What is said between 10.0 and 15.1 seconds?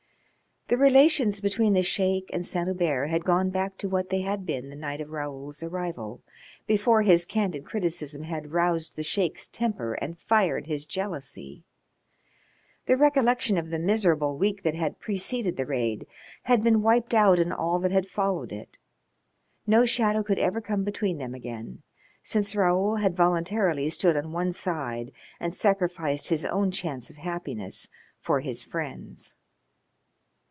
fired his jealousy. The recollection of the miserable week that had